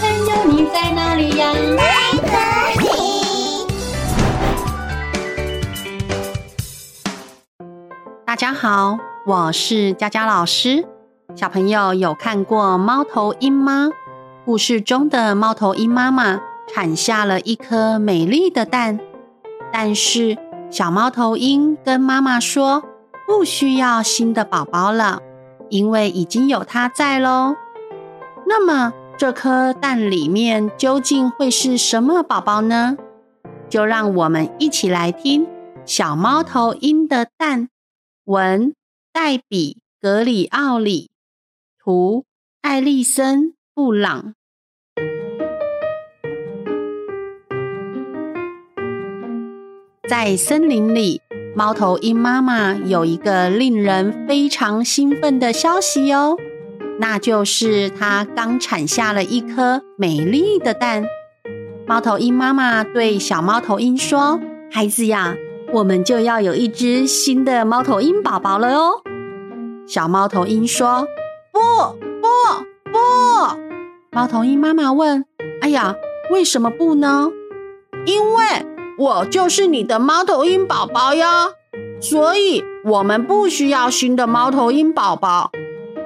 [0.00, 1.52] 朋友，你在哪里呀？
[1.76, 1.84] 在
[2.16, 2.86] 这里。
[8.26, 10.84] 大家好，我是佳佳老师。
[11.36, 13.90] 小朋友有看过猫头鹰吗？
[14.44, 16.40] 故事中的猫头鹰妈妈
[16.72, 18.98] 产下了一颗美丽的蛋，
[19.72, 20.36] 但是
[20.70, 22.82] 小猫头鹰跟妈妈说，
[23.28, 25.20] 不需要新的宝宝了，
[25.68, 27.54] 因为已经有它在喽。
[28.46, 32.96] 那么这颗蛋里面究竟会是什么宝宝呢？
[33.68, 35.46] 就让我们一起来听
[35.86, 37.68] 小猫头鹰的蛋。
[38.24, 38.74] 文
[39.12, 41.10] 黛比·格里奥里，
[41.78, 42.24] 图
[42.60, 43.40] 艾丽森·
[43.72, 44.34] 布朗。
[50.08, 51.20] 在森林里，
[51.54, 56.36] 猫头鹰妈妈有一个令人非常兴奋的消息哦，
[56.98, 61.04] 那就是它刚产下了一颗美丽的蛋。
[61.86, 65.34] 猫头鹰妈妈对小猫头鹰说：“孩子呀。”
[65.72, 69.00] 我们就要有一只新的猫头鹰宝宝了哦！
[69.88, 71.04] 小猫头鹰说
[71.50, 71.58] ：“不
[72.20, 72.28] 不
[72.92, 73.56] 不！”
[74.12, 75.24] 猫头鹰妈妈问
[75.62, 75.96] ：“哎呀，
[76.30, 77.28] 为什么不呢
[78.06, 78.44] ？”“因为
[78.98, 81.48] 我就是你的猫头鹰宝宝呀，
[82.00, 85.50] 所以我们不需要新的猫头鹰宝宝。”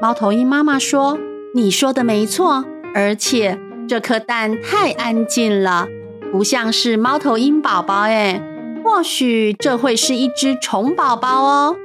[0.00, 1.18] 猫头鹰妈妈说
[1.54, 3.58] ：“你说的没错，而且
[3.88, 5.88] 这颗蛋太安静了，
[6.30, 8.42] 不像是猫头鹰宝宝哎。”
[8.84, 11.76] 或许这会是一只虫宝宝哦。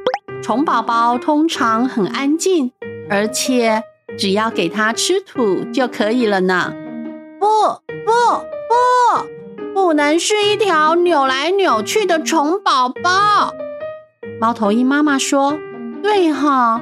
[0.43, 2.71] 虫宝宝通常很安静，
[3.09, 3.81] 而且
[4.17, 6.73] 只要给它吃土就可以了呢。
[7.39, 7.47] 不
[8.05, 8.11] 不
[8.69, 13.53] 不，不能是一条扭来扭去的虫宝宝。
[14.39, 15.57] 猫头鹰妈妈说
[16.03, 16.81] ：“对哈，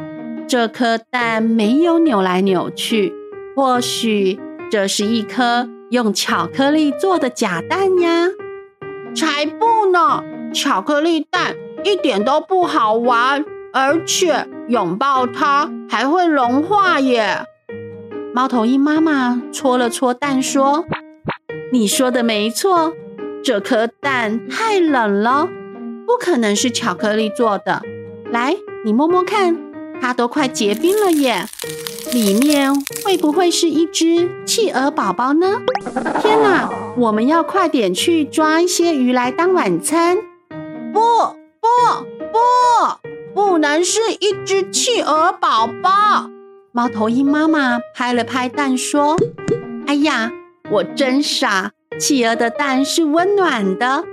[0.49, 3.13] 这颗蛋没有扭来扭去，
[3.55, 4.39] 或许
[4.71, 8.29] 这是一颗用巧克力做的假蛋呀。”
[9.15, 10.23] 才不呢！
[10.51, 17.45] 巧克力蛋一点都不好玩，而且拥抱它还会融化耶。
[18.33, 20.83] 猫头鹰妈妈戳了戳蛋，说
[21.71, 22.93] ：“你说的没错，
[23.43, 25.47] 这颗蛋太冷了，
[26.07, 27.83] 不可能是巧克力做的。
[28.31, 29.57] 来，你摸摸看，
[30.01, 31.45] 它都快结冰了耶。”
[32.11, 32.73] 里面
[33.05, 35.61] 会不会是一只企鹅宝宝呢？
[36.21, 36.67] 天哪，
[36.97, 40.17] 我们要快点去抓一些鱼来当晚餐。
[40.91, 40.99] 不
[41.61, 41.67] 不
[42.31, 42.39] 不，
[43.35, 46.31] 不能是一只企鹅宝宝。
[46.71, 49.15] 猫头鹰妈妈拍了拍蛋说
[49.85, 50.31] ：“哎呀，
[50.71, 54.03] 我真傻，企鹅的蛋是温暖的，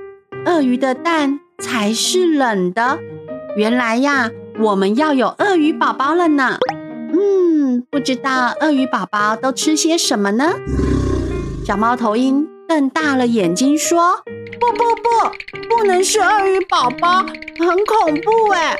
[0.44, 2.98] 鳄鱼的蛋才是冷的。
[3.56, 6.58] 原来呀，我们要有鳄鱼宝宝了呢。”
[7.12, 10.54] 嗯，不知道鳄鱼宝宝都吃些什么呢？
[11.64, 14.22] 小猫头鹰瞪大了眼睛说
[14.60, 17.24] ：“不不不，不能是鳄鱼宝宝，
[17.58, 18.76] 很恐怖哎！”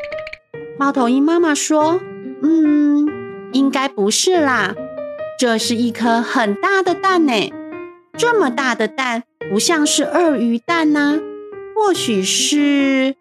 [0.78, 2.00] 猫头鹰妈妈说
[2.42, 3.08] ：“嗯，
[3.52, 4.74] 应该不是啦，
[5.38, 7.52] 这是一颗很大的蛋呢，
[8.16, 11.18] 这么大的蛋不像是鳄鱼蛋呐，
[11.74, 13.16] 或许是……”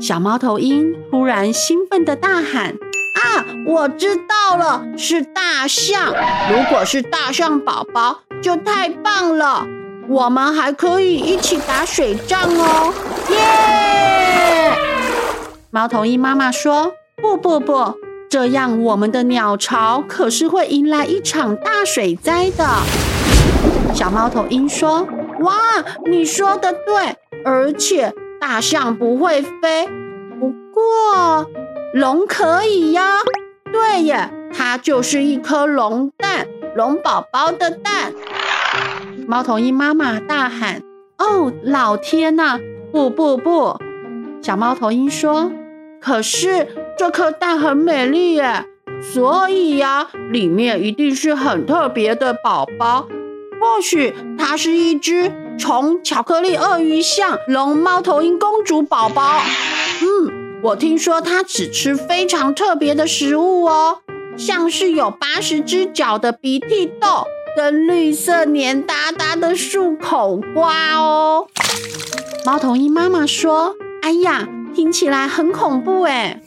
[0.00, 2.76] 小猫头鹰突然兴奋地大喊。
[3.14, 6.14] 啊，我知道了，是大象。
[6.50, 9.66] 如果是大象宝宝，就太棒了。
[10.08, 12.94] 我们还可以一起打水仗哦，
[13.30, 14.72] 耶！
[15.70, 17.94] 猫头鹰妈妈说：“不不不，
[18.30, 22.64] 这样我们的鸟巢可是会迎来一场大水灾的。”
[23.92, 25.06] 小猫头鹰说
[25.42, 25.56] ：“哇，
[26.08, 29.88] 你说的对，而且大象不会飞。
[30.38, 31.50] 不过……”
[31.94, 33.02] 龙可以呀，
[33.72, 38.12] 对耶，它就是一颗龙蛋，龙宝宝的蛋。
[39.26, 40.82] 猫头鹰妈妈大喊
[41.18, 42.58] ：“哦，老天呐！
[42.92, 43.78] 不不不！”
[44.42, 45.50] 小猫头鹰说
[45.98, 46.68] ：“可是
[46.98, 48.66] 这颗蛋很美丽耶，
[49.00, 53.08] 所以呀，里面一定是很特别的宝宝。
[53.60, 59.42] 或许它是一只虫巧克力鳄鱼象龙猫头鹰公主宝宝。”
[60.00, 60.38] 嗯。
[60.60, 63.98] 我听说它只吃非常特别的食物哦，
[64.36, 71.46] 像是有八十只脚的鼻涕豆跟绿色黏哒哒的漱口瓜哦。
[72.44, 76.40] 猫头鹰妈妈说：“哎呀，听起来很恐怖诶。”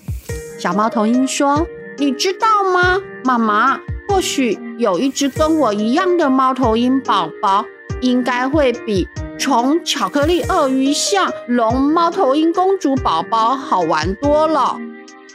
[0.59, 1.65] 小猫头鹰说
[1.97, 3.79] ：“你知道吗，妈妈？
[4.09, 7.63] 或许有一只跟我一样的猫头鹰宝宝，
[8.01, 9.07] 应该会比……”
[9.39, 14.77] 虫巧克力鳄鱼象龙猫头鹰公主宝宝好玩多了。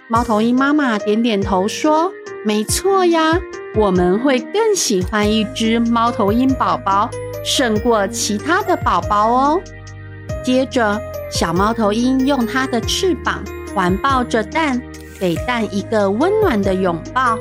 [0.07, 2.13] 猫头鹰妈妈点点头说
[2.47, 3.41] ：“没错呀，
[3.75, 7.11] 我们会更喜欢一只猫头鹰宝宝，
[7.45, 9.61] 胜过其他的宝宝哦。
[10.45, 11.01] 接着，
[11.33, 13.43] 小猫头鹰用它的翅膀
[13.75, 14.81] 环抱着蛋，
[15.19, 17.37] 给蛋一个温暖的拥抱。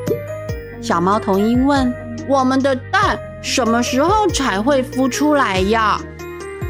[0.81, 1.93] 小猫头鹰问
[2.27, 6.01] ：“我们的蛋什么时候才会孵出来呀？”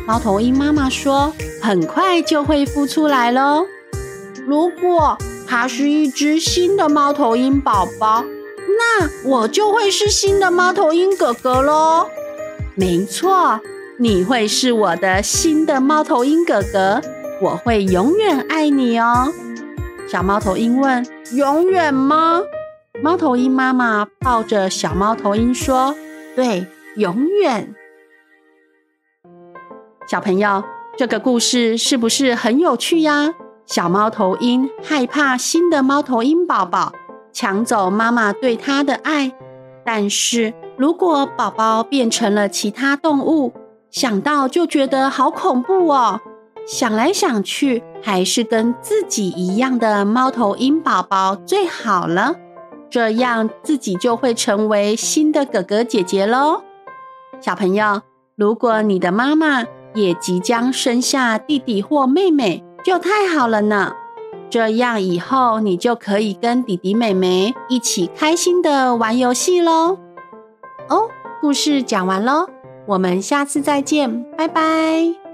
[0.06, 1.34] 猫头鹰妈妈说
[1.64, 3.66] ：“很快就会孵出来喽。
[4.46, 5.18] 如果
[5.48, 8.24] 它是一只新的猫头鹰宝宝，
[8.78, 12.08] 那我就会是新的猫头鹰哥哥喽。
[12.76, 13.60] 没错，
[13.98, 17.02] 你会是我的新的猫头鹰哥哥，
[17.42, 19.34] 我会永远爱你哦。”
[20.08, 22.42] 小猫头鹰问：“永远吗？”
[23.02, 25.96] 猫头鹰妈妈抱着小猫头鹰说
[26.36, 27.74] ：“对，永远。”
[30.08, 30.64] 小朋友，
[30.98, 33.34] 这个故事是不是很有趣呀？
[33.66, 36.94] 小猫头鹰害怕新的猫头鹰宝宝
[37.34, 39.32] 抢走妈妈对它的爱，
[39.84, 43.52] 但是如果宝宝变成了其他动物，
[43.90, 46.22] 想到就觉得好恐怖哦。
[46.68, 52.36] 想来想去，还是跟自己一样的猫头鹰宝宝最好了，
[52.90, 56.62] 这样自己就会成为新的哥哥姐姐喽。
[57.42, 58.02] 小朋友，
[58.36, 63.94] 如果你的妈妈，也即将生下弟弟或妹妹，就太好了呢。
[64.50, 69.98] 这样以后你就可以跟弟弟妹妹一起开心的玩游戏喽。
[70.88, 71.10] 哦，
[71.42, 72.48] 故事讲完喽，
[72.86, 75.25] 我们下次再见，拜拜。